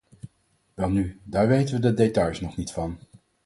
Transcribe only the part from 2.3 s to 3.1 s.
nog niet van.